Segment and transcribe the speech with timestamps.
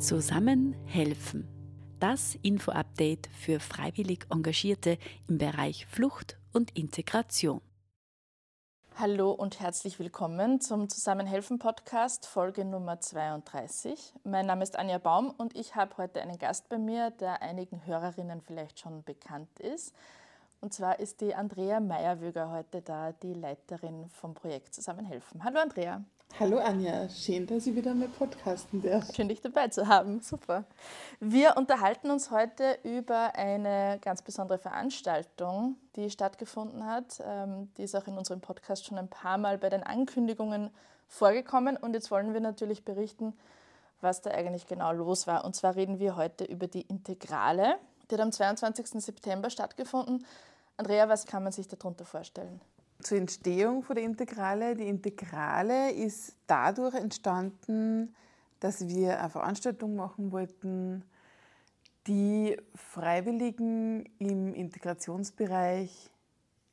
[0.00, 1.46] Zusammen helfen.
[2.00, 4.96] Das Info-Update für freiwillig Engagierte
[5.28, 7.60] im Bereich Flucht und Integration.
[8.96, 14.14] Hallo und herzlich willkommen zum Zusammenhelfen Podcast, Folge Nummer 32.
[14.24, 17.84] Mein Name ist Anja Baum und ich habe heute einen Gast bei mir, der einigen
[17.84, 19.94] Hörerinnen vielleicht schon bekannt ist.
[20.62, 25.44] Und zwar ist die Andrea Meyerwöger heute da, die Leiterin vom Projekt Zusammenhelfen.
[25.44, 26.02] Hallo Andrea.
[26.38, 29.14] Hallo Anja, schön, dass ich wieder mal podcasten darf.
[29.14, 30.64] Schön, dich dabei zu haben, super.
[31.18, 37.22] Wir unterhalten uns heute über eine ganz besondere Veranstaltung, die stattgefunden hat.
[37.26, 40.70] Ähm, die ist auch in unserem Podcast schon ein paar Mal bei den Ankündigungen
[41.08, 43.34] vorgekommen und jetzt wollen wir natürlich berichten,
[44.00, 45.44] was da eigentlich genau los war.
[45.44, 47.76] Und zwar reden wir heute über die Integrale.
[48.10, 49.02] Die hat am 22.
[49.02, 50.24] September stattgefunden.
[50.78, 52.62] Andrea, was kann man sich darunter vorstellen?
[53.00, 54.74] Zur Entstehung von der Integrale.
[54.76, 58.14] Die Integrale ist dadurch entstanden,
[58.60, 61.04] dass wir eine Veranstaltung machen wollten,
[62.06, 66.10] die Freiwilligen im Integrationsbereich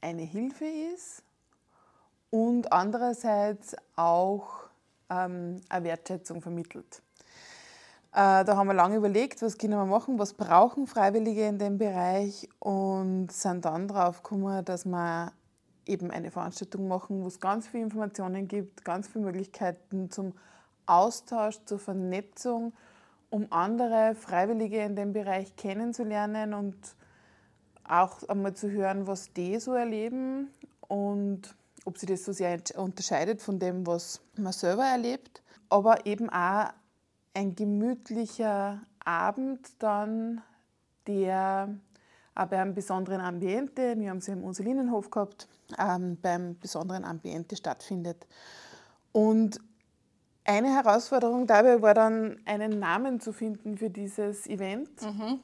[0.02, 1.24] eine Hilfe ist
[2.30, 4.68] und andererseits auch
[5.10, 7.02] ähm, eine Wertschätzung vermittelt.
[8.12, 11.78] Äh, da haben wir lange überlegt, was können wir machen, was brauchen Freiwillige in dem
[11.78, 15.32] Bereich und sind dann darauf gekommen, dass wir
[15.88, 20.34] eben eine Veranstaltung machen, wo es ganz viele Informationen gibt, ganz viele Möglichkeiten zum
[20.86, 22.74] Austausch, zur Vernetzung,
[23.30, 26.76] um andere Freiwillige in dem Bereich kennenzulernen und
[27.84, 30.50] auch einmal zu hören, was die so erleben
[30.88, 35.42] und ob sich das so sehr unterscheidet von dem, was man selber erlebt.
[35.70, 36.70] Aber eben auch
[37.34, 40.42] ein gemütlicher Abend dann,
[41.08, 41.70] der
[42.38, 45.48] auch bei einem besonderen Ambiente, wir haben sie im Ursulinenhof gehabt,
[45.80, 48.28] ähm, beim besonderen Ambiente stattfindet.
[49.12, 49.60] Und
[50.46, 55.02] eine Herausforderung dabei war dann, einen Namen zu finden für dieses Event.
[55.02, 55.40] Mhm.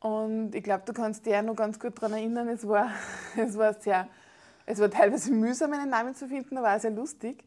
[0.00, 2.90] Und ich glaube, du kannst dich auch noch ganz gut daran erinnern, es war,
[3.36, 4.08] es war sehr,
[4.64, 7.44] es war teilweise mühsam, einen Namen zu finden, aber auch sehr lustig.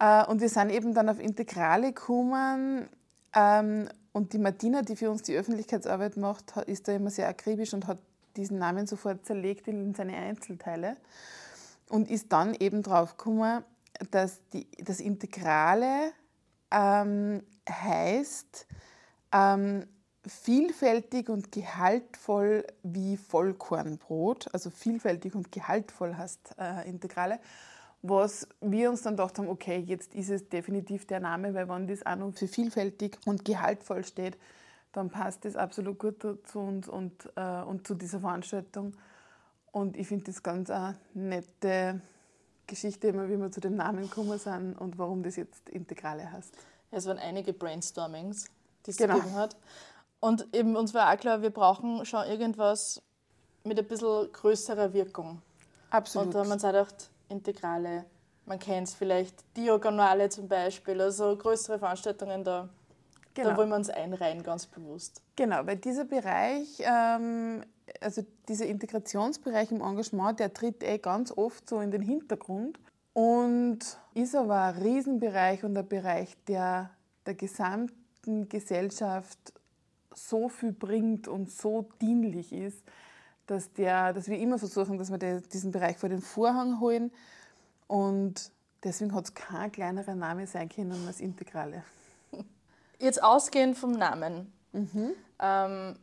[0.00, 2.88] Äh, und wir sind eben dann auf Integrale gekommen
[3.34, 7.74] ähm, und die Martina, die für uns die Öffentlichkeitsarbeit macht, ist da immer sehr akribisch
[7.74, 7.98] und hat
[8.36, 10.96] diesen Namen sofort zerlegt in seine Einzelteile
[11.88, 13.64] und ist dann eben drauf gekommen,
[14.12, 16.12] dass die, das Integrale
[16.70, 18.68] ähm, heißt
[19.32, 19.84] ähm,
[20.24, 27.40] vielfältig und gehaltvoll wie Vollkornbrot, also vielfältig und gehaltvoll heißt äh, Integrale
[28.06, 31.86] was wir uns dann gedacht haben, okay, jetzt ist es definitiv der Name, weil wenn
[31.86, 34.36] das auch noch für vielfältig und gehaltvoll steht,
[34.92, 38.92] dann passt das absolut gut zu uns und, äh, und zu dieser Veranstaltung.
[39.72, 42.02] Und ich finde das ganz eine nette
[42.66, 46.54] Geschichte, immer wie wir zu dem Namen gekommen sind und warum das jetzt Integrale heißt.
[46.90, 48.48] Es waren einige Brainstormings,
[48.84, 49.14] die es genau.
[49.14, 49.56] gegeben hat.
[50.20, 53.00] Und eben uns war auch klar, wir brauchen schon irgendwas
[53.64, 55.40] mit ein bisschen größerer Wirkung.
[55.88, 56.26] Absolut.
[56.26, 58.04] Und da haben wir uns auch gedacht, Integrale.
[58.46, 62.68] Man kennt es vielleicht, Diagonale zum Beispiel, also größere Veranstaltungen da.
[63.34, 63.50] Genau.
[63.50, 65.22] Da wollen wir uns einreihen, ganz bewusst.
[65.34, 67.64] Genau, weil dieser Bereich, ähm,
[68.00, 72.78] also dieser Integrationsbereich im Engagement, der tritt eh ganz oft so in den Hintergrund
[73.12, 73.80] und
[74.14, 76.90] ist aber ein Riesenbereich und ein Bereich, der
[77.26, 79.38] der gesamten Gesellschaft
[80.14, 82.82] so viel bringt und so dienlich ist,
[83.46, 87.12] dass, der, dass wir immer versuchen, dass wir diesen Bereich vor den Vorhang holen.
[87.86, 88.50] Und
[88.82, 91.82] deswegen hat es kein kleinerer Name sein können als Integrale.
[92.98, 94.52] Jetzt ausgehend vom Namen.
[94.72, 95.12] Mhm.
[95.38, 95.98] Ähm,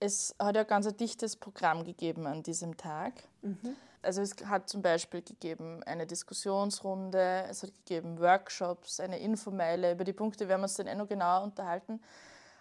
[0.00, 3.14] es hat ja ganz ein dichtes Programm gegeben an diesem Tag.
[3.42, 3.76] Mhm.
[4.02, 9.92] Also es hat zum Beispiel gegeben eine Diskussionsrunde, es hat gegeben Workshops, eine Infomeile.
[9.92, 12.00] Über die Punkte werden wir uns dann eh noch genauer unterhalten.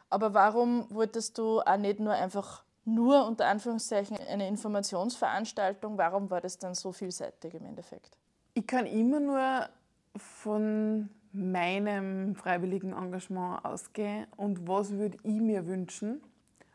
[0.10, 5.98] Aber warum wolltest du auch nicht nur einfach nur unter Anführungszeichen eine Informationsveranstaltung.
[5.98, 8.18] Warum war das dann so vielseitig im Endeffekt?
[8.54, 9.70] Ich kann immer nur
[10.16, 16.22] von meinem freiwilligen Engagement ausgehen und was würde ich mir wünschen.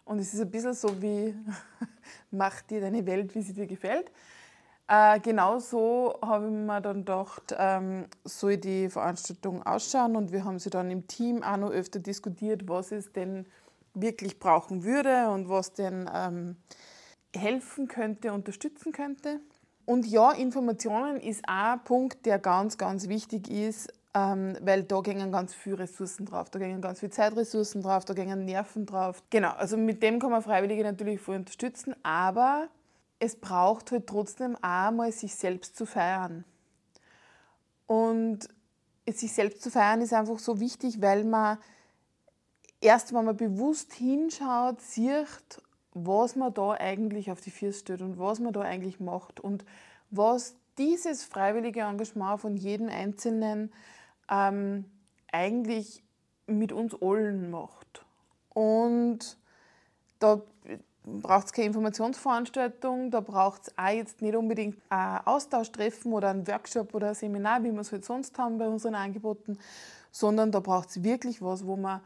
[0.04, 1.34] Und es ist ein bisschen so wie,
[2.30, 4.10] mach dir deine Welt, wie sie dir gefällt.
[4.88, 10.44] Äh, genau so habe ich mir dann gedacht, ähm, soll die Veranstaltung ausschauen und wir
[10.44, 13.46] haben sie dann im Team auch noch öfter diskutiert, was ist denn
[13.94, 16.56] wirklich brauchen würde und was denn ähm,
[17.34, 19.40] helfen könnte, unterstützen könnte.
[19.84, 25.00] Und ja, Informationen ist auch ein Punkt, der ganz, ganz wichtig ist, ähm, weil da
[25.00, 29.22] gehen ganz viele Ressourcen drauf, da gehen ganz viele Zeitressourcen drauf, da gehen Nerven drauf.
[29.30, 32.68] Genau, also mit dem kann man Freiwillige natürlich voll unterstützen, aber
[33.18, 36.44] es braucht halt trotzdem auch mal sich selbst zu feiern.
[37.86, 38.48] Und
[39.08, 41.58] sich selbst zu feiern ist einfach so wichtig, weil man
[42.82, 45.62] erst wenn man bewusst hinschaut, sieht,
[45.94, 49.64] was man da eigentlich auf die Füße stellt und was man da eigentlich macht und
[50.10, 53.72] was dieses freiwillige Engagement von jedem Einzelnen
[54.30, 54.84] ähm,
[55.30, 56.02] eigentlich
[56.46, 58.04] mit uns allen macht.
[58.50, 59.36] Und
[60.18, 60.40] da
[61.04, 66.46] braucht es keine Informationsveranstaltung, da braucht es auch jetzt nicht unbedingt ein Austauschtreffen oder ein
[66.46, 69.58] Workshop oder ein Seminar, wie wir es halt sonst haben bei unseren Angeboten,
[70.10, 72.00] sondern da braucht es wirklich was, wo man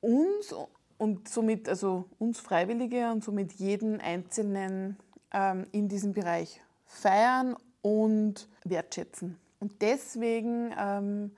[0.00, 0.54] uns
[0.98, 4.96] und somit, also uns Freiwillige und somit jeden Einzelnen
[5.32, 9.38] ähm, in diesem Bereich feiern und wertschätzen.
[9.60, 11.30] Und deswegen ähm,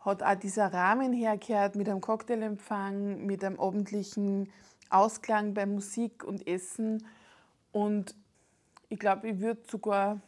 [0.00, 4.52] hat auch dieser Rahmen hergehört mit einem Cocktailempfang, mit einem abendlichen
[4.90, 7.06] Ausklang bei Musik und Essen.
[7.72, 8.14] Und
[8.88, 10.20] ich glaube, ich würde sogar,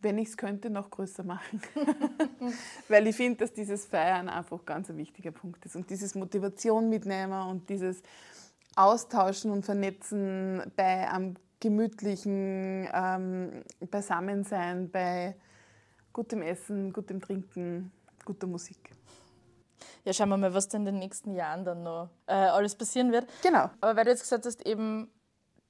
[0.00, 1.60] wenn ich es könnte, noch größer machen.
[2.88, 5.76] Weil ich finde, dass dieses Feiern einfach ganz ein wichtiger Punkt ist.
[5.76, 8.02] Und dieses Motivation mitnehmen und dieses
[8.76, 15.36] Austauschen und Vernetzen bei einem gemütlichen ähm, Beisammensein, bei
[16.12, 17.92] gutem Essen, gutem Trinken,
[18.24, 18.94] guter Musik.
[20.04, 23.12] Ja, schauen wir mal, was denn in den nächsten Jahren dann noch äh, alles passieren
[23.12, 23.28] wird.
[23.42, 23.70] Genau.
[23.80, 25.10] Aber weil du jetzt gesagt hast, eben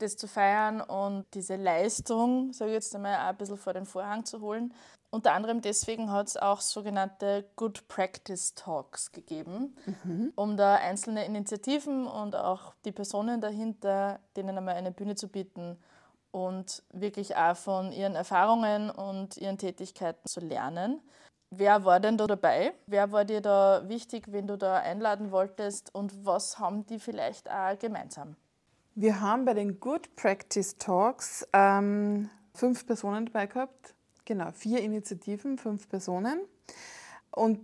[0.03, 3.87] das zu feiern und diese Leistung, sage ich jetzt einmal, auch ein bisschen vor den
[3.87, 4.75] Vorhang zu holen.
[5.13, 10.33] Unter anderem deswegen hat es auch sogenannte Good Practice Talks gegeben, mhm.
[10.37, 15.77] um da einzelne Initiativen und auch die Personen dahinter, denen einmal eine Bühne zu bieten
[16.31, 21.01] und wirklich auch von ihren Erfahrungen und ihren Tätigkeiten zu lernen.
[21.53, 22.73] Wer war denn da dabei?
[22.87, 27.51] Wer war dir da wichtig, wenn du da einladen wolltest und was haben die vielleicht
[27.51, 28.37] auch gemeinsam?
[28.95, 33.95] Wir haben bei den Good Practice Talks ähm, fünf Personen dabei gehabt.
[34.25, 36.41] Genau, vier Initiativen, fünf Personen.
[37.31, 37.61] Und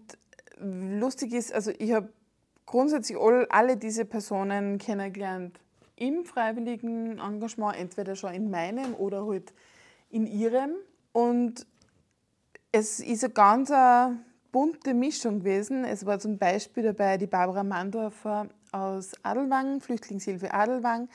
[0.58, 2.12] lustig ist, also ich habe
[2.64, 5.58] grundsätzlich all, alle diese Personen kennengelernt
[5.96, 9.52] im freiwilligen Engagement, entweder schon in meinem oder halt
[10.10, 10.74] in ihrem.
[11.12, 11.66] Und
[12.70, 14.20] es ist eine ganz eine
[14.52, 15.84] bunte Mischung gewesen.
[15.84, 21.08] Es war zum Beispiel dabei die Barbara Mandorfer aus Adelwang, Flüchtlingshilfe Adelwang.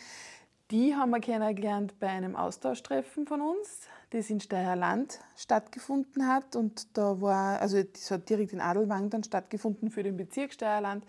[0.71, 3.81] Die haben wir kennengelernt bei einem Austauschtreffen von uns,
[4.11, 6.55] das in Steierland stattgefunden hat.
[6.55, 11.05] Und da war, also das hat direkt in Adelwang dann stattgefunden für den Bezirk Steierland.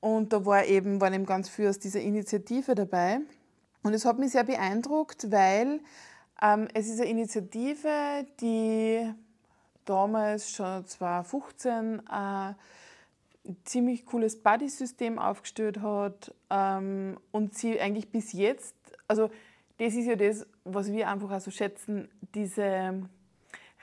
[0.00, 3.20] Und da war eben, waren eben ganz viel aus dieser Initiative dabei.
[3.82, 5.80] Und es hat mich sehr beeindruckt, weil
[6.42, 9.10] ähm, es ist eine Initiative, die
[9.86, 12.54] damals schon 2015 äh,
[13.64, 18.74] ziemlich cooles Buddy-System aufgestellt hat ähm, und sie eigentlich bis jetzt,
[19.06, 19.30] also
[19.78, 23.08] das ist ja das, was wir einfach auch so schätzen, diese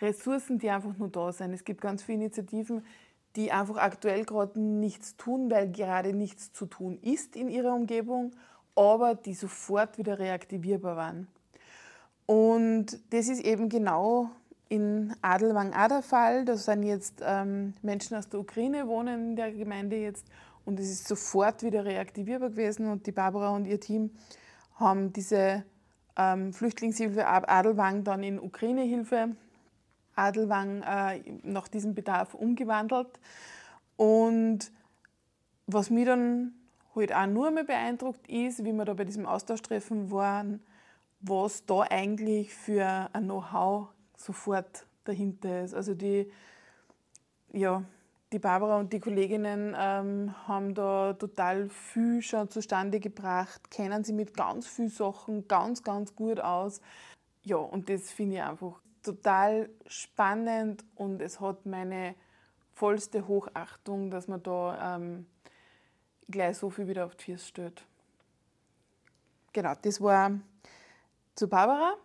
[0.01, 1.53] Ressourcen, die einfach nur da sind.
[1.53, 2.83] Es gibt ganz viele Initiativen,
[3.35, 8.31] die einfach aktuell gerade nichts tun, weil gerade nichts zu tun ist in ihrer Umgebung,
[8.75, 11.27] aber die sofort wieder reaktivierbar waren.
[12.25, 14.31] Und das ist eben genau
[14.71, 16.45] in Adelwang auch der Fall.
[16.45, 20.25] Da sind jetzt ähm, Menschen aus der Ukraine wohnen in der Gemeinde jetzt
[20.63, 24.11] und es ist sofort wieder reaktivierbar gewesen und die Barbara und ihr Team
[24.75, 25.65] haben diese
[26.15, 29.35] ähm, Flüchtlingshilfe Adelwang dann in Ukraine-Hilfe
[30.15, 33.19] Adelwang äh, nach diesem Bedarf umgewandelt.
[33.97, 34.71] Und
[35.67, 36.53] was mich dann
[36.95, 40.61] halt auch nur mehr beeindruckt ist, wie wir da bei diesem Austauschtreffen waren,
[41.19, 43.89] was da eigentlich für ein Know-how
[44.23, 45.73] sofort dahinter ist.
[45.73, 46.31] Also die,
[47.53, 47.83] ja,
[48.31, 54.13] die Barbara und die Kolleginnen ähm, haben da total viel schon zustande gebracht, kennen sie
[54.13, 56.81] mit ganz vielen Sachen ganz, ganz gut aus.
[57.43, 62.15] Ja, und das finde ich einfach total spannend und es hat meine
[62.73, 65.25] vollste Hochachtung, dass man da ähm,
[66.29, 67.85] gleich so viel wieder auf die Füße stellt.
[69.53, 70.31] Genau, das war
[71.35, 71.95] zu Barbara.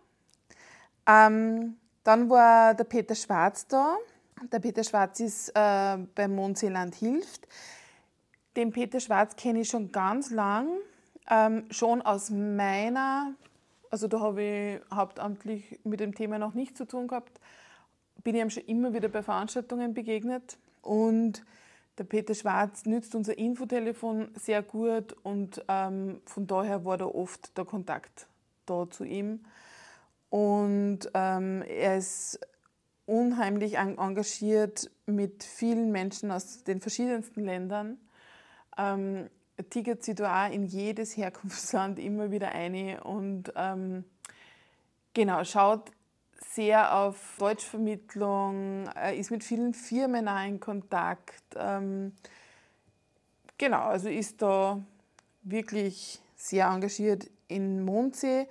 [1.05, 3.97] Ähm, dann war der Peter Schwarz da.
[4.49, 7.45] Der Peter Schwarz ist äh, beim Mondseeland hilft.
[8.55, 10.69] Den Peter Schwarz kenne ich schon ganz lang,
[11.29, 13.33] ähm, schon aus meiner,
[13.91, 17.41] also da habe ich hauptamtlich mit dem Thema noch nichts zu tun gehabt,
[18.23, 21.43] bin ich ihm schon immer wieder bei Veranstaltungen begegnet und
[21.97, 27.57] der Peter Schwarz nützt unser Infotelefon sehr gut und ähm, von daher war da oft
[27.57, 28.27] der Kontakt
[28.65, 29.41] da zu ihm.
[30.29, 32.39] Und ähm, er ist
[33.05, 37.97] unheimlich engagiert mit vielen Menschen aus den verschiedensten Ländern.
[38.77, 39.29] Ähm,
[39.69, 44.03] tigert sich da in jedes Herkunftsland immer wieder ein und ähm,
[45.13, 45.91] genau, schaut
[46.51, 52.13] sehr auf Deutschvermittlung, ist mit vielen Firmen auch in Kontakt, ähm,
[53.57, 54.79] Genau, also ist da
[55.41, 58.47] wirklich sehr engagiert in Mondsee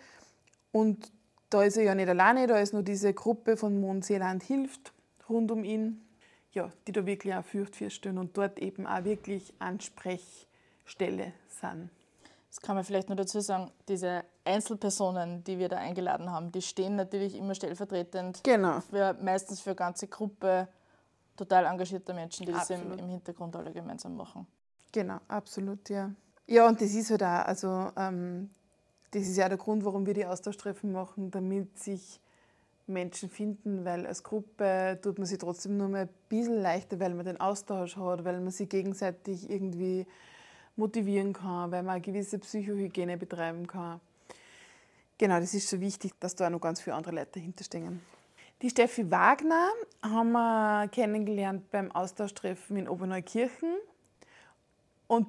[0.73, 1.12] und
[1.56, 4.92] da ist er ja nicht alleine, da ist nur diese Gruppe von Mondseeland hilft
[5.28, 6.06] rund um ihn,
[6.52, 11.90] ja, die da wirklich auch fürcht stehen und dort eben auch wirklich Ansprechstelle sind.
[12.50, 16.62] Das kann man vielleicht nur dazu sagen, diese Einzelpersonen, die wir da eingeladen haben, die
[16.62, 18.80] stehen natürlich immer stellvertretend genau.
[18.80, 20.68] für, meistens für eine ganze Gruppe
[21.36, 24.46] total engagierter Menschen, die das im, im, Hintergrund alle gemeinsam machen.
[24.92, 26.10] Genau, absolut, ja.
[26.46, 28.50] Ja, und das ist halt auch, also ähm,
[29.10, 32.20] das ist ja der Grund, warum wir die Austauschtreffen machen, damit sich
[32.86, 37.14] Menschen finden, weil als Gruppe tut man sich trotzdem nur mal ein bisschen leichter, weil
[37.14, 40.06] man den Austausch hat, weil man sich gegenseitig irgendwie
[40.76, 44.00] motivieren kann, weil man eine gewisse Psychohygiene betreiben kann.
[45.18, 48.02] Genau, das ist so wichtig, dass da auch noch ganz viele andere Leute dahinter stehen.
[48.62, 49.68] Die Steffi Wagner
[50.02, 53.76] haben wir kennengelernt beim Austauschtreffen in Oberneukirchen.
[55.08, 55.26] Und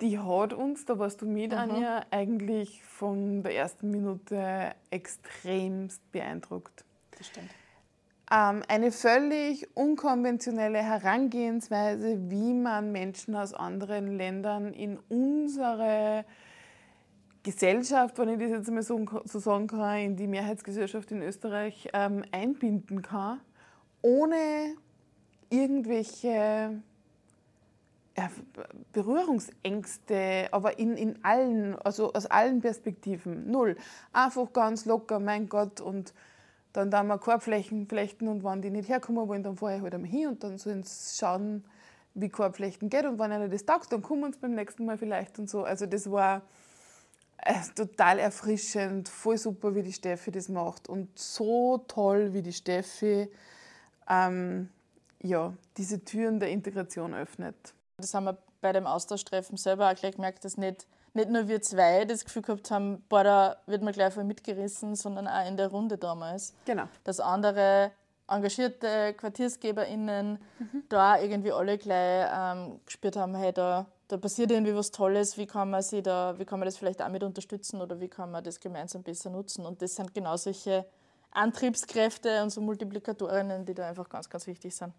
[0.00, 1.58] die hat uns, da warst du mit, mhm.
[1.58, 6.84] Anja, eigentlich von der ersten Minute extremst beeindruckt.
[7.16, 7.50] Das stimmt.
[8.30, 16.24] Ähm, eine völlig unkonventionelle Herangehensweise, wie man Menschen aus anderen Ländern in unsere
[17.44, 21.88] Gesellschaft, wenn ich das jetzt mal so, so sagen kann, in die Mehrheitsgesellschaft in Österreich
[21.92, 23.40] ähm, einbinden kann,
[24.02, 24.74] ohne
[25.48, 26.82] irgendwelche
[28.92, 33.76] Berührungsängste, aber in, in allen, also aus allen Perspektiven, null.
[34.12, 36.14] Einfach ganz locker, mein Gott, und
[36.72, 39.94] dann da mal Korbflächen flechten und wenn die nicht herkommen wollen, dann fahre ich halt
[39.94, 41.64] einmal hin und dann sollen sie schauen,
[42.14, 45.38] wie Korbflechten geht und wenn einer das taugt, dann kommen sie beim nächsten Mal vielleicht
[45.38, 45.64] und so.
[45.64, 46.42] Also das war
[47.38, 52.52] äh, total erfrischend, voll super, wie die Steffi das macht und so toll, wie die
[52.52, 53.28] Steffi
[54.08, 54.68] ähm,
[55.22, 57.74] ja, diese Türen der Integration öffnet.
[57.98, 60.86] Das haben wir bei dem Austauschtreffen selber auch gleich gemerkt, dass nicht
[61.16, 64.94] nicht nur wir zwei das Gefühl gehabt haben, boah, da wird man gleich voll mitgerissen,
[64.94, 66.54] sondern auch in der Runde damals.
[66.66, 66.84] Genau.
[67.02, 67.90] Dass andere
[68.28, 70.82] engagierte QuartiersgeberInnen mhm.
[70.88, 75.46] da irgendwie alle gleich ähm, gespürt haben, hey, da, da passiert irgendwie was Tolles, wie
[75.46, 78.30] kann man sie da, wie kann man das vielleicht auch mit unterstützen oder wie kann
[78.30, 79.64] man das gemeinsam besser nutzen.
[79.64, 80.84] Und das sind genau solche
[81.30, 84.92] Antriebskräfte und so Multiplikatorinnen, die da einfach ganz, ganz wichtig sind.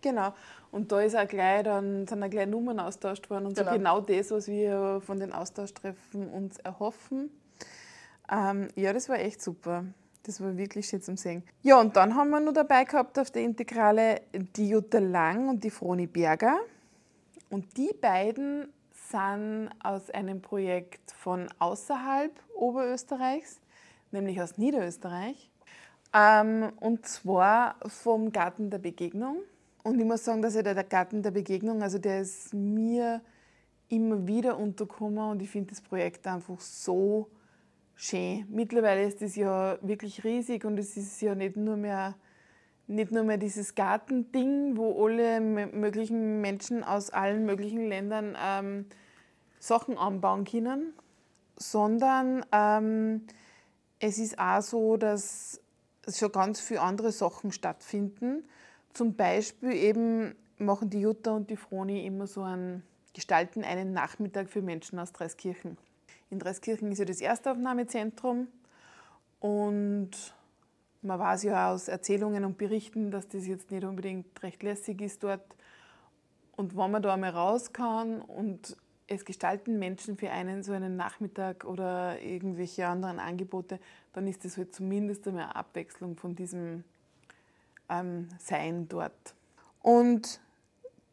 [0.00, 0.34] Genau.
[0.70, 3.70] Und da ist auch gleich dann, sind auch gleich Nummern austauscht worden und genau.
[3.70, 7.30] so genau das, was wir von den Austauschtreffen uns erhoffen.
[8.30, 9.84] Ähm, ja, das war echt super.
[10.24, 11.42] Das war wirklich schön zum Sehen.
[11.62, 15.64] Ja, und dann haben wir noch dabei gehabt auf der Integrale die Jutta Lang und
[15.64, 16.58] die Froni Berger.
[17.48, 18.72] Und die beiden
[19.10, 23.60] sind aus einem Projekt von außerhalb Oberösterreichs,
[24.12, 25.50] nämlich aus Niederösterreich.
[26.12, 29.38] Ähm, und zwar vom Garten der Begegnung.
[29.82, 33.22] Und ich muss sagen, dass ja der Garten der Begegnung, also der ist mir
[33.88, 37.28] immer wieder untergekommen und ich finde das Projekt einfach so
[37.94, 38.46] schön.
[38.50, 42.14] Mittlerweile ist das ja wirklich riesig und es ist ja nicht nur mehr,
[42.86, 48.86] nicht nur mehr dieses Gartending, wo alle möglichen Menschen aus allen möglichen Ländern ähm,
[49.58, 50.92] Sachen anbauen können,
[51.56, 53.26] sondern ähm,
[53.98, 55.60] es ist auch so, dass
[56.08, 58.44] schon ganz viele andere Sachen stattfinden
[58.92, 62.82] zum Beispiel eben machen die Jutta und die Froni immer so einen,
[63.14, 65.78] gestalten einen Nachmittag für Menschen aus Dreiskirchen.
[66.30, 68.48] In Dreiskirchen ist ja das Erstaufnahmezentrum
[69.40, 70.10] und
[71.02, 75.22] man weiß ja aus Erzählungen und Berichten, dass das jetzt nicht unbedingt recht lässig ist
[75.22, 75.56] dort.
[76.56, 80.96] Und wenn man da einmal raus kann und es gestalten Menschen für einen so einen
[80.96, 83.80] Nachmittag oder irgendwelche anderen Angebote,
[84.12, 86.84] dann ist das halt zumindest einmal eine Abwechslung von diesem
[87.90, 89.34] ähm, sein dort.
[89.82, 90.40] Und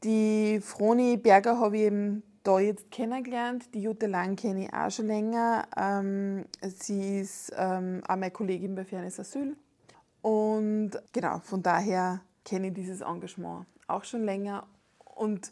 [0.04, 3.74] die Froni Berger habe ich eben da jetzt kennengelernt.
[3.74, 5.68] Die Jutta Lang kenne ich auch schon länger.
[5.76, 9.58] Ähm, sie ist ähm, auch meine Kollegin bei Fairness Asyl.
[10.22, 14.66] Und genau, von daher kenne ich dieses Engagement auch schon länger.
[15.16, 15.52] Und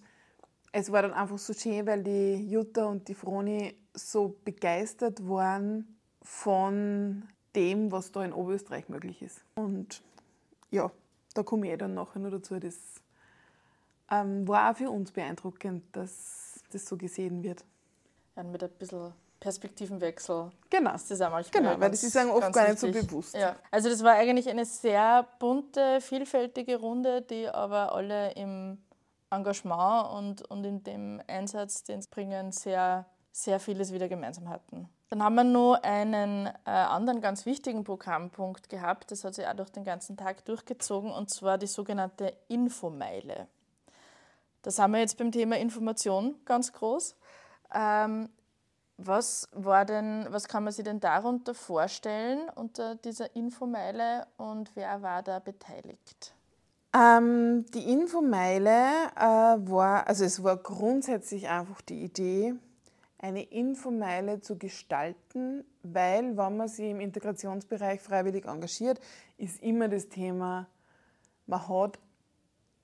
[0.71, 5.97] es war dann einfach so schön, weil die Jutta und die Froni so begeistert waren
[6.21, 7.23] von
[7.55, 9.43] dem, was da in Oberösterreich möglich ist.
[9.55, 10.01] Und
[10.71, 10.91] ja,
[11.35, 12.59] da komme ich eh dann nachher noch dazu.
[12.59, 12.75] Das
[14.09, 17.63] ähm, war auch für uns beeindruckend, dass das so gesehen wird.
[18.35, 20.49] Ja, mit ein bisschen Perspektivenwechsel.
[20.69, 20.95] Genau.
[20.95, 23.35] Ist das auch manchmal genau, weil das ist einem oft gar nicht so bewusst.
[23.35, 23.55] Ja.
[23.69, 28.79] Also das war eigentlich eine sehr bunte, vielfältige Runde, die aber alle im
[29.29, 34.89] Engagement und, und in dem Einsatz, den sie bringen, sehr, sehr vieles wieder gemeinsam hatten.
[35.09, 39.53] Dann haben wir noch einen äh, anderen ganz wichtigen Programmpunkt gehabt, das hat sich auch
[39.53, 43.47] durch den ganzen Tag durchgezogen, und zwar die sogenannte Infomeile.
[44.63, 47.15] Da sind wir jetzt beim Thema Information ganz groß.
[47.73, 48.29] Ähm,
[48.97, 55.01] was war denn, was kann man sich denn darunter vorstellen unter dieser Infomeile und wer
[55.01, 56.33] war da beteiligt?
[56.95, 59.21] Ähm, die Infomeile äh,
[59.69, 62.55] war, also es war grundsätzlich einfach die Idee,
[63.17, 68.99] eine Infomeile zu gestalten, weil wenn man sich im Integrationsbereich freiwillig engagiert,
[69.37, 70.67] ist immer das Thema,
[71.47, 71.99] man hat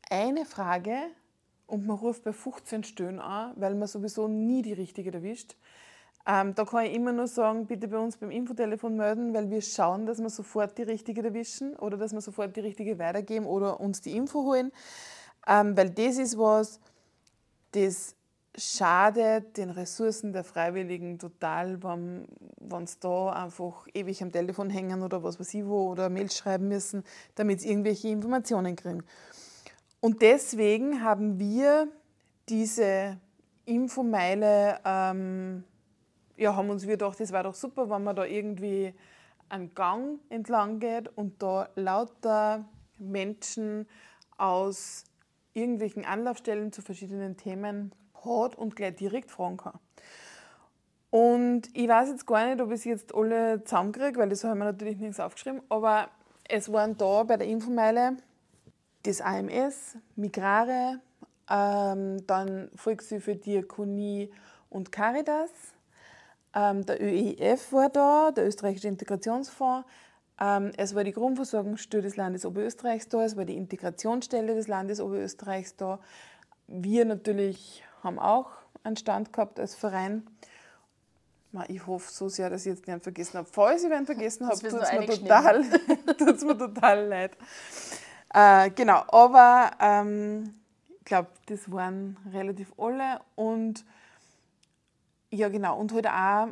[0.09, 0.95] eine Frage
[1.67, 5.55] und man ruft bei 15 Stöhnen an, weil man sowieso nie die richtige erwischt.
[6.27, 9.61] Ähm, da kann ich immer nur sagen, bitte bei uns beim Infotelefon melden, weil wir
[9.61, 13.79] schauen, dass wir sofort die richtige erwischen oder dass wir sofort die richtige weitergeben oder
[13.79, 14.71] uns die Info holen.
[15.47, 16.79] Ähm, weil das ist was,
[17.71, 18.15] das
[18.57, 25.23] schadet den Ressourcen der Freiwilligen total, wenn sie da einfach ewig am Telefon hängen oder
[25.23, 27.03] was weiß ich wo oder Mails schreiben müssen,
[27.35, 29.03] damit sie irgendwelche Informationen kriegen.
[30.01, 31.87] Und deswegen haben wir
[32.49, 33.17] diese
[33.65, 35.63] Infomeile ähm,
[36.41, 38.93] ja, haben uns wir gedacht, das wäre doch super, wenn man da irgendwie
[39.47, 42.65] einen Gang entlang geht und da lauter
[42.97, 43.87] Menschen
[44.37, 45.03] aus
[45.53, 47.91] irgendwelchen Anlaufstellen zu verschiedenen Themen
[48.25, 49.79] hat und gleich direkt fragen kann.
[51.09, 54.59] Und ich weiß jetzt gar nicht, ob ich es jetzt alle zusammenkriege, weil das haben
[54.59, 56.09] wir natürlich nichts aufgeschrieben, aber
[56.47, 58.17] es waren da bei der Infomeile
[59.03, 60.99] das AMS, Migrare,
[61.49, 64.31] ähm, dann Volkshilfe, Diakonie
[64.69, 65.49] und Caritas,
[66.53, 69.87] ähm, der ÖEF war da, der österreichische Integrationsfonds.
[70.39, 74.99] Ähm, es war die Grundversorgungsstelle des Landes Oberösterreichs da, es war die Integrationsstelle des Landes
[74.99, 75.99] Oberösterreichs da.
[76.67, 78.51] Wir natürlich haben auch
[78.83, 80.27] einen Stand gehabt als Verein.
[81.67, 83.49] Ich hoffe so sehr, dass ich jetzt nicht vergessen habe.
[83.51, 85.63] Falls ich einen vergessen habe, tut es mir, total,
[86.45, 87.37] mir total leid.
[88.33, 90.53] Äh, genau, aber ähm,
[90.99, 93.83] ich glaube, das waren relativ alle und
[95.29, 95.77] ja, genau.
[95.77, 96.47] Und halt auch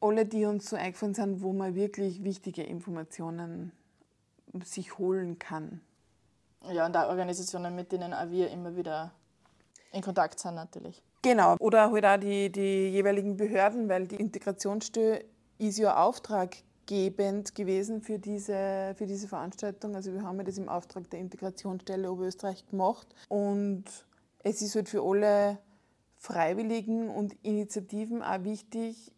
[0.00, 3.72] alle, die uns so eingefallen sind, wo man wirklich wichtige Informationen
[4.64, 5.80] sich holen kann.
[6.70, 9.12] Ja, und auch Organisationen, mit denen auch wir immer wieder
[9.92, 11.02] in Kontakt sind natürlich.
[11.22, 11.56] Genau.
[11.60, 15.24] Oder halt auch die, die jeweiligen Behörden, weil die Integrationsstelle
[15.58, 19.94] ist ja auftraggebend gewesen für diese, für diese Veranstaltung.
[19.94, 23.06] Also wir haben ja das im Auftrag der Integrationsstelle Oberösterreich gemacht.
[23.28, 23.84] Und
[24.42, 25.58] es ist halt für alle
[26.16, 29.12] Freiwilligen und Initiativen auch wichtig,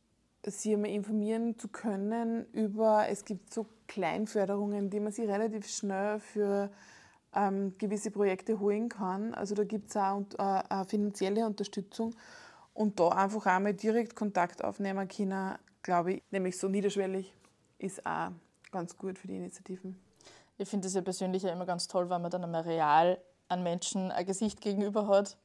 [0.46, 6.20] sie einmal informieren zu können über, es gibt so Kleinförderungen, die man sich relativ schnell
[6.20, 6.70] für
[7.34, 9.34] ähm, gewisse Projekte holen kann.
[9.34, 12.14] Also da gibt es auch äh, finanzielle Unterstützung
[12.72, 17.32] und da einfach einmal direkt Kontakt aufnehmen können, glaube ich, nämlich so niederschwellig,
[17.78, 18.30] ist auch
[18.70, 20.00] ganz gut für die Initiativen.
[20.58, 23.18] Ich finde es ja persönlich ja immer ganz toll, wenn man dann einmal real
[23.48, 25.36] an Menschen ein Gesicht gegenüber hat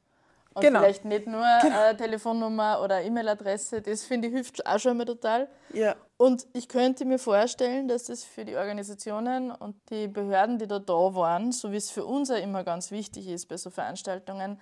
[0.53, 0.79] und genau.
[0.79, 1.81] vielleicht nicht nur genau.
[1.81, 5.47] eine Telefonnummer oder E-Mail-Adresse, das finde ich hilft auch schon mal total.
[5.73, 5.95] Ja.
[6.21, 10.77] Und ich könnte mir vorstellen, dass das für die Organisationen und die Behörden, die da
[10.77, 14.59] da waren, so wie es für uns auch immer ganz wichtig ist bei so Veranstaltungen,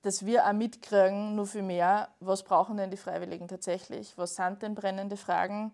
[0.00, 4.16] dass wir auch mitkriegen, nur viel mehr, was brauchen denn die Freiwilligen tatsächlich?
[4.16, 5.72] Was sind denn brennende Fragen?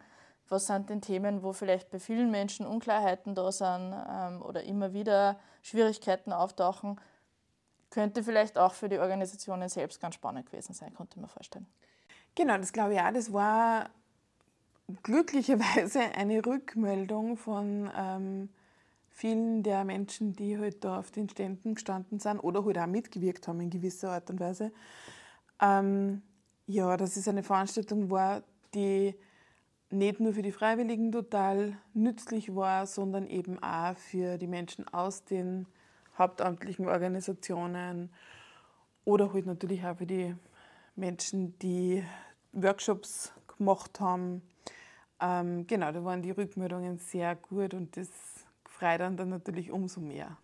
[0.48, 4.92] Was sind denn Themen, wo vielleicht bei vielen Menschen Unklarheiten da sind ähm, oder immer
[4.92, 7.00] wieder Schwierigkeiten auftauchen?
[7.90, 11.66] könnte vielleicht auch für die Organisationen selbst ganz spannend gewesen sein, konnte man vorstellen.
[12.34, 13.12] Genau, das glaube ich auch.
[13.12, 13.90] Das war
[15.02, 18.48] glücklicherweise eine Rückmeldung von ähm,
[19.10, 22.86] vielen der Menschen, die heute halt da auf den Ständen gestanden sind oder halt auch
[22.86, 24.72] mitgewirkt haben in gewisser Art und Weise.
[25.60, 26.22] Ähm,
[26.66, 28.42] ja, dass es eine Veranstaltung war,
[28.74, 29.14] die
[29.90, 35.24] nicht nur für die Freiwilligen total nützlich war, sondern eben auch für die Menschen aus
[35.24, 35.66] den
[36.18, 38.10] hauptamtlichen Organisationen
[39.04, 40.34] oder halt natürlich auch für die
[40.96, 42.02] Menschen, die
[42.52, 44.42] Workshops gemacht haben.
[45.22, 48.08] Ähm, genau, da waren die Rückmeldungen sehr gut und das
[48.64, 50.36] freut dann, dann natürlich umso mehr.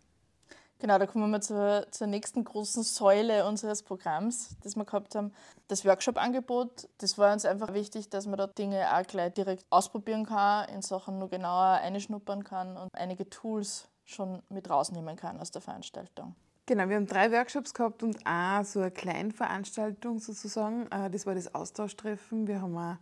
[0.80, 5.32] Genau, da kommen wir zur, zur nächsten großen Säule unseres Programms, das wir gehabt haben.
[5.66, 10.24] Das Workshop-Angebot, das war uns einfach wichtig, dass man da Dinge auch gleich direkt ausprobieren
[10.24, 15.50] kann, in Sachen nur genauer einschnuppern kann und einige Tools schon mit rausnehmen kann aus
[15.50, 16.36] der Veranstaltung.
[16.66, 20.86] Genau, wir haben drei Workshops gehabt und auch so eine Kleinveranstaltung sozusagen.
[20.92, 22.46] Äh, das war das Austauschtreffen.
[22.46, 22.96] Wir haben auch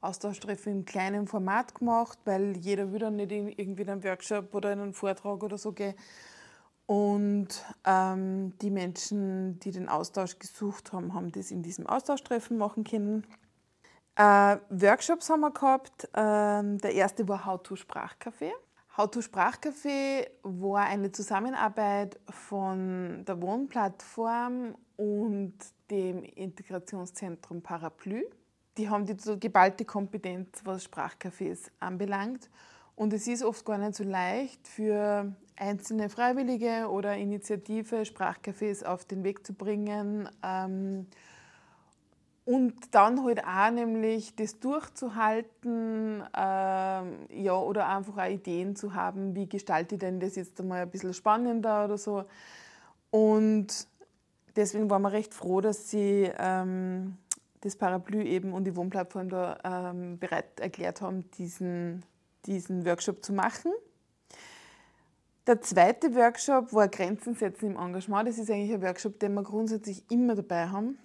[0.00, 4.80] Austauschtreffen im kleinen Format gemacht, weil jeder dann nicht irgendwie in einen Workshop oder in
[4.80, 5.94] einen Vortrag oder so gehen.
[6.86, 7.48] Und
[7.84, 13.26] ähm, die Menschen, die den Austausch gesucht haben, haben das in diesem Austauschtreffen machen können.
[14.14, 16.08] Äh, Workshops haben wir gehabt.
[16.14, 18.52] Ähm, der erste war How to Sprachcafé.
[18.96, 25.54] How to Sprachcafé war eine Zusammenarbeit von der Wohnplattform und
[25.90, 28.24] dem Integrationszentrum Parapluie.
[28.76, 32.50] Die haben die so geballte Kompetenz, was Sprachcafés anbelangt.
[32.94, 39.04] Und es ist oft gar nicht so leicht für einzelne Freiwillige oder Initiative, Sprachcafés auf
[39.04, 40.28] den Weg zu bringen.
[40.42, 41.06] Ähm,
[42.46, 49.34] und dann halt auch nämlich das durchzuhalten, ähm, ja, oder einfach auch Ideen zu haben,
[49.34, 52.24] wie gestalte ich denn das jetzt einmal ein bisschen spannender oder so.
[53.10, 53.88] Und
[54.54, 57.18] deswegen waren wir recht froh, dass sie ähm,
[57.60, 62.04] das Parapluie eben und die Wohnplattform da ähm, bereit erklärt haben, diesen,
[62.44, 63.72] diesen Workshop zu machen.
[65.46, 68.28] Der zweite Workshop war Grenzen setzen im Engagement.
[68.28, 70.98] Das ist eigentlich ein Workshop, den wir grundsätzlich immer dabei haben,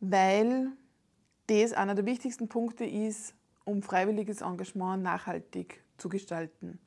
[0.00, 0.72] weil
[1.48, 6.78] das einer der wichtigsten Punkte ist, um freiwilliges Engagement nachhaltig zu gestalten.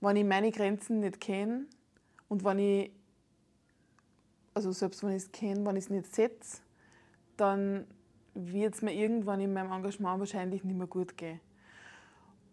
[0.00, 1.66] Wenn ich meine Grenzen nicht kenne
[2.28, 2.92] und wenn ich,
[4.54, 6.62] also selbst wenn ich es kenne, wenn ich es nicht setze,
[7.36, 7.86] dann
[8.34, 11.40] wird es mir irgendwann in meinem Engagement wahrscheinlich nicht mehr gut gehen.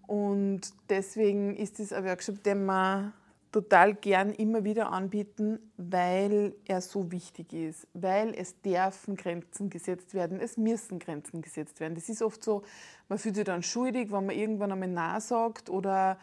[0.07, 3.13] Und deswegen ist es ein Workshop, den wir
[3.51, 10.13] total gern immer wieder anbieten, weil er so wichtig ist, weil es dürfen Grenzen gesetzt
[10.13, 11.95] werden, es müssen Grenzen gesetzt werden.
[11.95, 12.63] Das ist oft so,
[13.07, 16.19] man fühlt sich dann schuldig, wenn man irgendwann einmal Nein sagt oder,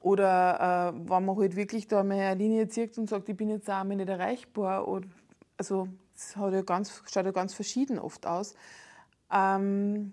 [0.00, 3.48] oder äh, wenn man halt wirklich da mal eine Linie zieht und sagt, ich bin
[3.48, 4.88] jetzt auch einmal nicht erreichbar.
[4.88, 5.06] Oder,
[5.56, 6.62] also das ja
[7.12, 8.54] schaut ja ganz verschieden oft aus.
[9.30, 10.12] Ähm,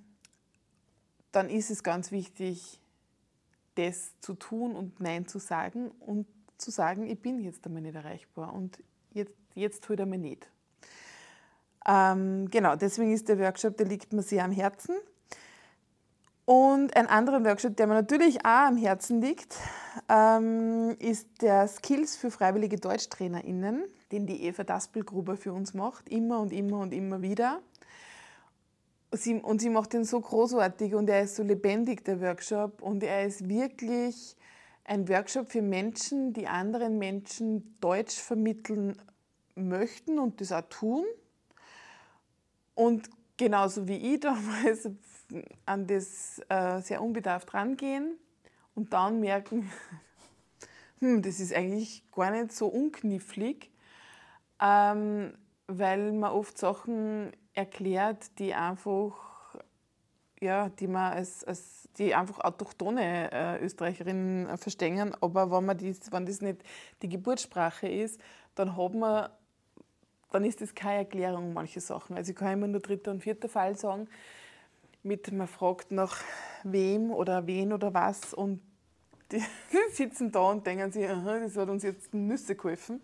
[1.32, 2.80] dann ist es ganz wichtig,
[3.76, 7.95] das zu tun und Nein zu sagen und zu sagen, ich bin jetzt einmal nicht
[7.95, 8.78] erreichbar und
[9.12, 10.47] jetzt, jetzt halt einmal nicht.
[11.86, 14.95] Ähm, genau, deswegen ist der Workshop, der liegt mir sehr am Herzen.
[16.45, 19.58] Und ein anderer Workshop, der mir natürlich auch am Herzen liegt,
[20.10, 26.39] ähm, ist der Skills für freiwillige DeutschtrainerInnen, den die Eva Daspelgruber für uns macht, immer
[26.41, 27.62] und immer und immer wieder.
[29.15, 32.82] Sie, und sie macht den so großartig und er ist so lebendig, der Workshop.
[32.82, 34.36] Und er ist wirklich
[34.86, 38.99] ein Workshop für Menschen, die anderen Menschen Deutsch vermitteln
[39.56, 41.06] möchten und das auch tun.
[42.76, 44.89] Und genauso wie ich damals
[45.65, 48.17] an das äh, sehr unbedarft rangehen
[48.76, 49.71] und dann merken,
[50.99, 53.71] hm, das ist eigentlich gar nicht so unknifflig,
[54.60, 55.34] ähm,
[55.67, 59.13] weil man oft Sachen erklärt, die einfach,
[60.42, 65.16] ja, die man als, als die einfach autochtone äh, Österreicherinnen äh, verstehen.
[65.22, 66.63] Aber wenn, man dies, wenn das nicht
[67.02, 68.20] die Geburtssprache ist,
[68.56, 69.30] dann hat man
[70.32, 72.18] dann ist das keine Erklärung manche Sachen.
[72.18, 74.08] Also ich kann immer nur dritter und vierter Fall sagen,
[75.04, 76.18] mit man fragt nach
[76.63, 78.60] wem oder wen oder was und
[79.32, 79.44] die
[79.92, 83.00] sitzen da und denken sich, das hat uns jetzt Nüsse geholfen.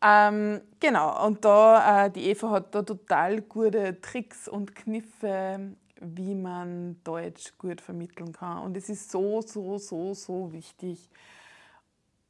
[0.00, 6.34] Ähm, genau, und da, äh, die Eva hat da total gute Tricks und Kniffe, wie
[6.34, 8.62] man Deutsch gut vermitteln kann.
[8.62, 11.10] Und es ist so, so, so, so wichtig.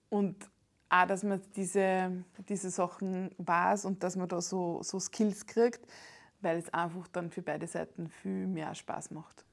[0.08, 0.48] Und
[0.88, 5.86] auch, dass man diese, diese Sachen weiß und dass man da so, so Skills kriegt,
[6.40, 9.44] weil es einfach dann für beide Seiten viel mehr Spaß macht.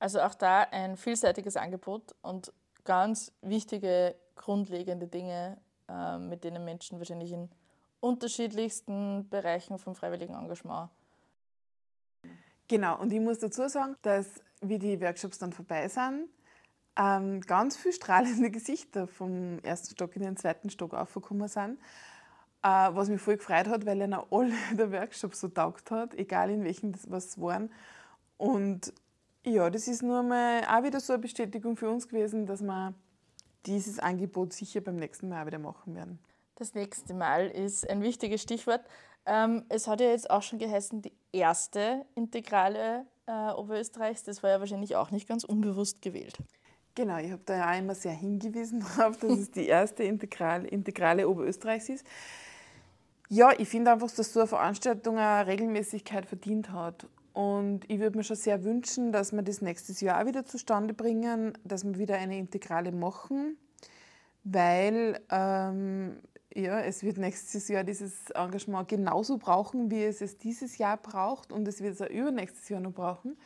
[0.00, 2.52] Also auch da ein vielseitiges Angebot und
[2.84, 7.48] ganz wichtige, grundlegende Dinge, äh, mit denen Menschen wahrscheinlich in
[8.00, 10.90] unterschiedlichsten Bereichen vom freiwilligen Engagement.
[12.68, 14.26] Genau, und ich muss dazu sagen, dass
[14.60, 16.28] wie die Workshops dann vorbei sind,
[16.96, 21.78] ähm, ganz viele strahlende Gesichter vom ersten Stock in den zweiten Stock aufgekommen sind.
[22.62, 26.50] Äh, was mich voll gefreut hat, weil ihnen alle der Workshops so taugt hat, egal
[26.50, 27.70] in welchen das was waren.
[28.38, 28.92] Und
[29.44, 32.94] ja, das ist nur mal auch wieder so eine Bestätigung für uns gewesen, dass wir
[33.66, 36.18] dieses Angebot sicher beim nächsten Mal wieder machen werden.
[36.56, 38.80] Das nächste Mal ist ein wichtiges Stichwort.
[39.26, 44.22] Ähm, es hat ja jetzt auch schon geheißen, die erste Integrale äh, Oberösterreichs.
[44.22, 46.38] Das war ja wahrscheinlich auch nicht ganz unbewusst gewählt.
[46.94, 51.28] Genau, ich habe da ja immer sehr hingewiesen darauf, dass es die erste Integrale, Integrale
[51.28, 52.06] Oberösterreichs ist.
[53.28, 57.06] Ja, ich finde einfach, dass so eine Veranstaltung eine Regelmäßigkeit verdient hat.
[57.36, 61.52] Und ich würde mir schon sehr wünschen, dass wir das nächstes Jahr wieder zustande bringen,
[61.64, 63.58] dass wir wieder eine Integrale machen,
[64.42, 66.16] weil ähm,
[66.54, 71.52] ja, es wird nächstes Jahr dieses Engagement genauso brauchen, wie es es dieses Jahr braucht.
[71.52, 73.36] Und es wird es auch übernächstes Jahr noch brauchen.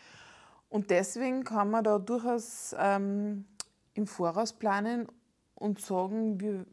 [0.69, 3.45] Und deswegen kann man da durchaus ähm,
[3.95, 5.09] im Voraus planen
[5.57, 6.65] und sagen, wir,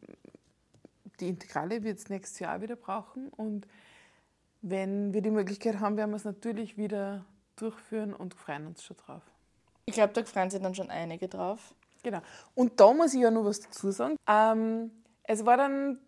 [1.19, 3.29] die Integrale wird es nächstes Jahr wieder brauchen.
[3.29, 3.65] Und
[4.61, 8.97] wenn wir die Möglichkeit haben, werden wir es natürlich wieder durchführen und freuen uns schon
[8.97, 9.23] drauf.
[9.85, 11.73] Ich glaube, da freuen sich dann schon einige drauf.
[12.03, 12.19] Genau.
[12.55, 14.15] Und da muss ich ja noch was dazu sagen.
[14.27, 14.91] Ähm,
[15.23, 15.99] es war dann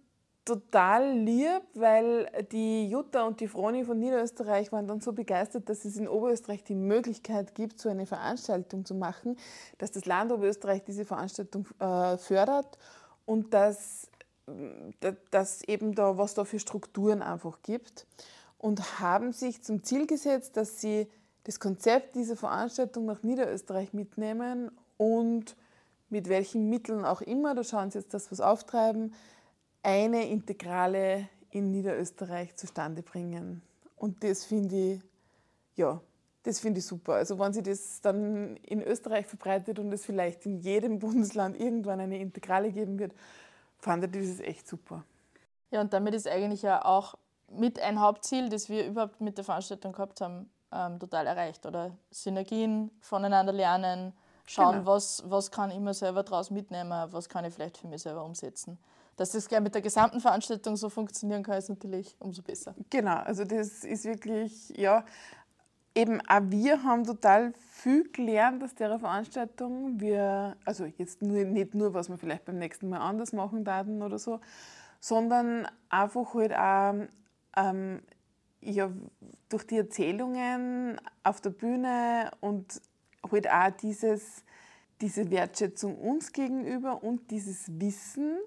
[0.45, 5.85] total lieb, weil die Jutta und die Froni von Niederösterreich waren dann so begeistert, dass
[5.85, 9.37] es in Oberösterreich die Möglichkeit gibt, so eine Veranstaltung zu machen,
[9.77, 12.77] dass das Land Oberösterreich diese Veranstaltung äh, fördert
[13.25, 14.09] und dass,
[15.29, 18.07] dass eben da, was da für Strukturen einfach gibt
[18.59, 21.07] und haben sich zum Ziel gesetzt, dass sie
[21.45, 25.55] das Konzept dieser Veranstaltung nach Niederösterreich mitnehmen und
[26.09, 29.13] mit welchen Mitteln auch immer, da schauen Sie jetzt, dass wir es auftreiben,
[29.81, 33.61] eine Integrale in Niederösterreich zustande bringen.
[33.95, 35.01] Und das finde ich,
[35.75, 36.01] ja,
[36.43, 37.13] das finde ich super.
[37.13, 41.99] Also wenn sich das dann in Österreich verbreitet und es vielleicht in jedem Bundesland irgendwann
[41.99, 43.13] eine Integrale geben wird,
[43.77, 45.05] fand ich das echt super.
[45.71, 47.15] Ja, und damit ist eigentlich ja auch
[47.51, 51.65] mit ein Hauptziel, das wir überhaupt mit der Veranstaltung gehabt haben, ähm, total erreicht.
[51.65, 54.13] Oder Synergien voneinander lernen,
[54.45, 54.85] schauen, genau.
[54.85, 58.23] was, was kann ich mir selber daraus mitnehmen, was kann ich vielleicht für mich selber
[58.23, 58.77] umsetzen
[59.19, 62.73] dass das gleich mit der gesamten Veranstaltung so funktionieren kann, ist natürlich umso besser.
[62.89, 65.03] Genau, also das ist wirklich, ja,
[65.93, 69.99] eben auch wir haben total viel gelernt aus der Veranstaltung.
[69.99, 74.17] Wir, also jetzt nicht nur, was wir vielleicht beim nächsten Mal anders machen werden oder
[74.17, 74.39] so,
[75.01, 77.07] sondern einfach halt auch
[77.59, 78.01] ähm,
[78.61, 78.91] ja,
[79.49, 82.81] durch die Erzählungen auf der Bühne und
[83.31, 84.43] halt auch dieses,
[85.01, 88.37] diese Wertschätzung uns gegenüber und dieses Wissen,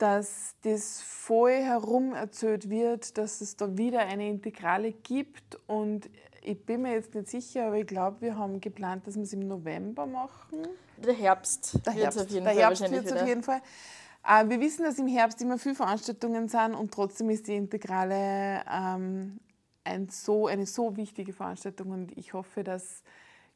[0.00, 6.08] dass das voll herum erzählt wird, dass es da wieder eine Integrale gibt und
[6.42, 9.32] ich bin mir jetzt nicht sicher, aber ich glaube, wir haben geplant, dass wir es
[9.34, 10.66] im November machen.
[10.96, 11.78] Der Herbst.
[11.84, 13.60] Der Herbst, auf jeden der Fall Herbst wird es auf jeden Fall.
[14.26, 18.64] Äh, wir wissen, dass im Herbst immer viele Veranstaltungen sind und trotzdem ist die Integrale
[18.70, 19.38] ähm,
[19.84, 23.02] ein so, eine so wichtige Veranstaltung und ich hoffe, dass,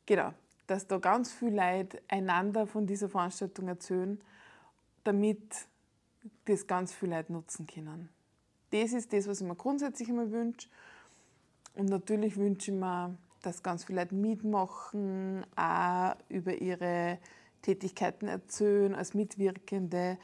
[0.04, 0.32] genau,
[0.66, 4.20] dass da ganz viele Leute einander von dieser Veranstaltung erzählen,
[5.04, 5.66] damit
[6.46, 8.08] das ganz viele Leute nutzen können.
[8.70, 10.68] Das ist das, was ich mir grundsätzlich immer wünsche.
[11.74, 17.18] Und natürlich wünsche ich mir, dass ganz viele Leute mitmachen, auch über ihre
[17.62, 20.18] Tätigkeiten erzählen als Mitwirkende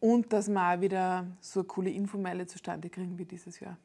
[0.00, 3.76] und dass wir auch wieder so eine coole Infomeile zustande kriegen wie dieses Jahr.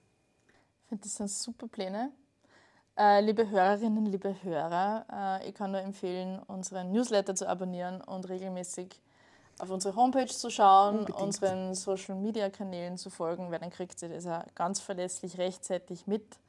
[0.84, 2.12] Ich finde, das sind super Pläne.
[2.98, 5.06] Äh, liebe Hörerinnen, liebe Hörer,
[5.44, 9.00] äh, ich kann nur empfehlen, unseren Newsletter zu abonnieren und regelmäßig
[9.60, 11.20] auf unsere Homepage zu schauen, Unbedingt.
[11.22, 16.08] unseren Social Media Kanälen zu folgen, weil dann kriegt ihr das auch ganz verlässlich rechtzeitig
[16.08, 16.40] mit,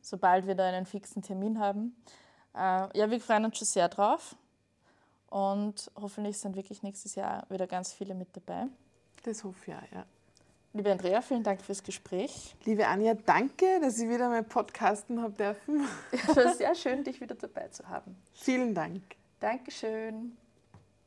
[0.00, 1.94] sobald wir da einen fixen Termin haben.
[2.54, 4.34] Äh, ja, wir freuen uns schon sehr drauf
[5.28, 8.66] und hoffentlich sind wirklich nächstes Jahr wieder ganz viele mit dabei.
[9.24, 10.06] Das hoffe ich auch, ja.
[10.78, 12.54] Liebe Andrea, vielen Dank fürs Gespräch.
[12.64, 15.84] Liebe Anja, danke, dass ich wieder mal podcasten habe dürfen.
[16.12, 18.16] Es war sehr schön, dich wieder dabei zu haben.
[18.32, 19.02] Vielen Dank.
[19.40, 20.36] Dankeschön.